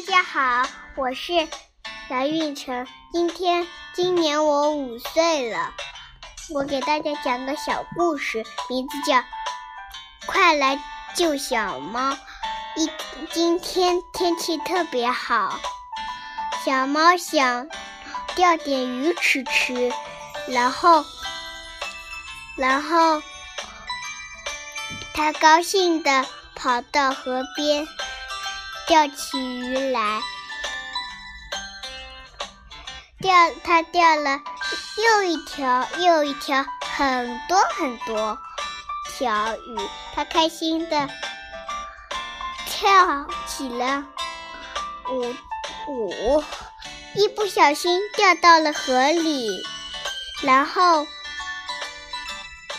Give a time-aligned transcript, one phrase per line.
[0.00, 1.46] 大家好，我是
[2.08, 2.86] 杨运成。
[3.12, 5.74] 今天今年我五岁了，
[6.54, 9.18] 我给大家讲个小故事，名字叫
[10.26, 10.82] 《快来
[11.14, 12.12] 救小猫》。
[12.76, 12.90] 一
[13.30, 15.60] 今天天气特别好，
[16.64, 17.68] 小猫想
[18.34, 19.92] 钓点鱼吃吃，
[20.48, 21.04] 然后
[22.56, 23.22] 然后
[25.12, 26.24] 它高兴地
[26.54, 27.86] 跑到河边。
[28.86, 30.20] 钓起鱼来，
[33.20, 34.40] 钓他钓了
[34.98, 36.64] 又一条又一条，
[36.96, 38.36] 很多很多
[39.16, 41.08] 条鱼，他开心的
[42.66, 44.04] 跳起了
[45.08, 45.34] 舞
[45.86, 46.44] 舞，
[47.14, 49.62] 一不小心掉到了河里，
[50.42, 51.06] 然后，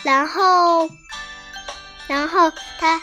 [0.02, 0.90] 然后，
[2.06, 3.00] 然后他。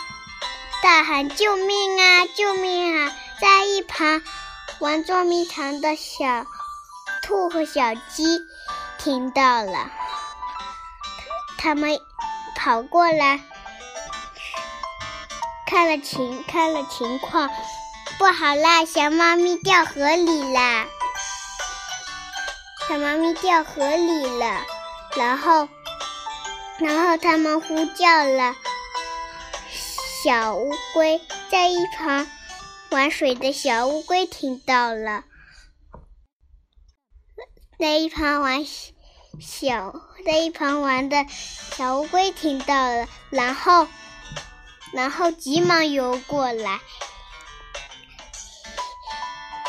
[0.81, 2.25] 大喊：“救命啊！
[2.25, 4.21] 救命啊！”在一旁
[4.79, 6.45] 玩捉迷藏的小
[7.21, 8.40] 兔和小鸡
[8.98, 9.89] 听到了，
[11.57, 11.99] 他们
[12.55, 13.41] 跑过来
[15.65, 17.49] 看了情看了情况，
[18.17, 18.85] 不好啦！
[18.85, 20.85] 小猫咪掉河里啦！
[22.87, 24.61] 小猫咪掉河里了，
[25.15, 25.67] 然后，
[26.79, 28.55] 然后他们呼叫了。
[30.21, 32.27] 小乌龟在一旁
[32.91, 35.23] 玩水的小乌龟听到了，
[37.79, 38.65] 在一旁玩
[39.39, 39.95] 小
[40.26, 43.87] 在一旁玩的小乌龟听到了，然后
[44.91, 46.81] 然后急忙游过来，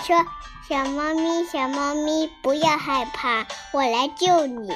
[0.05, 0.27] 说
[0.69, 4.75] ：“小猫咪，小猫咪，不要害怕，我来救你，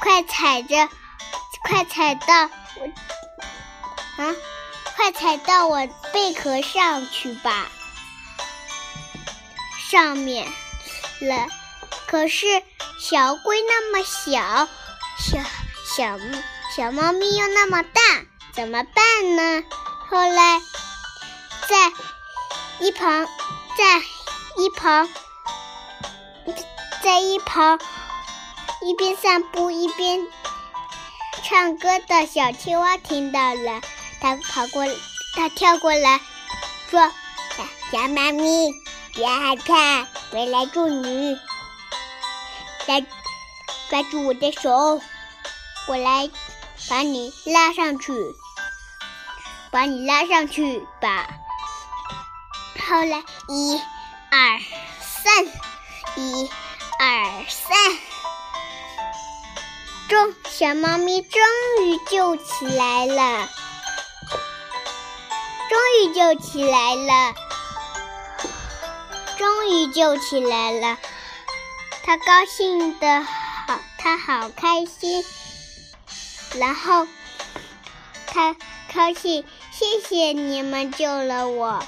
[0.00, 0.88] 快踩着，
[1.64, 2.44] 快踩到
[2.80, 2.90] 我。”
[4.16, 4.34] 啊！
[4.94, 7.66] 快踩到我贝壳上去吧，
[9.90, 10.46] 上面
[11.20, 11.48] 了。
[12.06, 12.46] 可是
[13.00, 14.68] 小龟那么小，
[15.18, 15.38] 小
[15.96, 16.18] 小
[16.76, 18.00] 小猫咪又那么大，
[18.54, 19.64] 怎么办呢？
[20.10, 20.60] 后来
[21.68, 21.92] 在
[22.80, 23.26] 一旁，
[23.76, 23.98] 在
[24.56, 25.08] 一旁，
[27.02, 27.80] 在一旁
[28.82, 30.26] 一边散步一边
[31.42, 33.80] 唱歌的小青蛙听到了。
[34.22, 34.86] 他跑过，
[35.34, 36.20] 他跳过来，
[36.88, 37.10] 说
[37.90, 38.72] ：“小猫咪，
[39.12, 41.36] 别害怕，我来救你。
[42.86, 43.04] 来，
[43.90, 45.02] 抓住我的手，
[45.88, 46.30] 我来
[46.88, 48.12] 把你拉上去，
[49.72, 51.28] 把你拉上去吧。”
[52.88, 53.80] 后来，一、
[54.30, 54.60] 二、
[55.00, 55.44] 三，
[56.14, 56.48] 一、
[57.00, 57.76] 二、三，
[60.08, 61.42] 终，小猫咪终
[61.84, 63.48] 于救起来了。
[65.72, 67.34] 终于救起来了，
[69.38, 70.98] 终于救起来了，
[72.04, 75.24] 他高兴的好，他好开心。
[76.56, 77.08] 然后
[78.26, 78.54] 他
[78.94, 81.82] 高兴，谢谢你们救了我，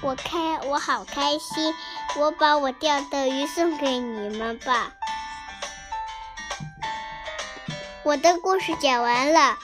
[0.00, 1.74] 我开我好开心，
[2.16, 4.92] 我把我钓的鱼送给你们吧。
[8.02, 9.58] 我的故事讲完了。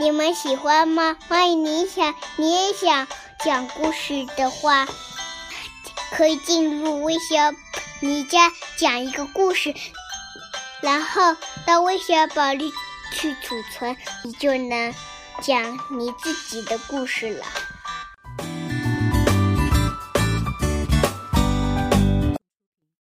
[0.00, 1.14] 你们喜欢吗？
[1.28, 3.06] 欢迎你想你也想
[3.44, 4.88] 讲故事的话，
[6.16, 7.52] 可以进入微小
[8.00, 9.74] 你家讲一个故事，
[10.80, 12.72] 然后到微小宝里
[13.12, 13.94] 去储存，
[14.24, 14.94] 你就能
[15.42, 17.44] 讲你自己的故事了。